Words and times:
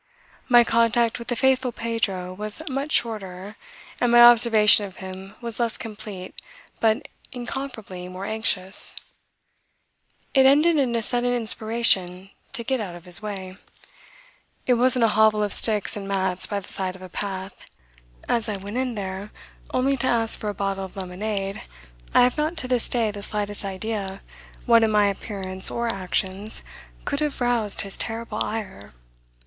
My 0.49 0.63
contact 0.63 1.19
with 1.19 1.27
the 1.27 1.35
faithful 1.35 1.71
Pedro 1.71 2.33
was 2.33 2.67
much 2.67 2.91
shorter 2.91 3.55
and 3.99 4.11
my 4.11 4.23
observation 4.23 4.83
of 4.87 4.95
him 4.95 5.35
was 5.41 5.59
less 5.59 5.77
complete 5.77 6.33
but 6.79 7.07
incomparably 7.31 8.07
more 8.07 8.25
anxious. 8.25 8.95
It 10.33 10.47
ended 10.47 10.77
in 10.77 10.95
a 10.95 11.03
sudden 11.03 11.31
inspiration 11.35 12.31
to 12.53 12.63
get 12.63 12.79
out 12.79 12.95
of 12.95 13.05
his 13.05 13.21
way. 13.21 13.55
It 14.65 14.73
was 14.73 14.95
in 14.95 15.03
a 15.03 15.07
hovel 15.07 15.43
of 15.43 15.53
sticks 15.53 15.95
and 15.95 16.07
mats 16.07 16.47
by 16.47 16.59
the 16.61 16.67
side 16.67 16.95
of 16.95 17.03
a 17.03 17.07
path. 17.07 17.55
As 18.27 18.49
I 18.49 18.57
went 18.57 18.77
in 18.77 18.95
there 18.95 19.29
only 19.71 19.97
to 19.97 20.07
ask 20.07 20.39
for 20.39 20.49
a 20.49 20.55
bottle 20.55 20.85
of 20.85 20.97
lemonade 20.97 21.61
I 22.15 22.23
have 22.23 22.39
not 22.39 22.57
to 22.57 22.67
this 22.67 22.89
day 22.89 23.11
the 23.11 23.21
slightest 23.21 23.63
idea 23.63 24.23
what 24.65 24.81
in 24.83 24.89
my 24.89 25.05
appearance 25.09 25.69
or 25.69 25.87
actions 25.89 26.63
could 27.05 27.19
have 27.19 27.39
roused 27.39 27.81
his 27.81 27.97
terrible 27.97 28.39
ire. 28.43 28.93